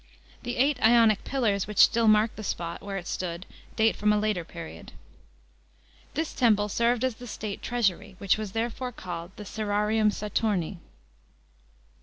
[0.41, 4.17] The eight Ionic pillars which still mark the spot where it stood date from a
[4.17, 4.93] later period.
[6.15, 10.79] This temple served as the state treasury, which was therefore called the asrarium Saturni.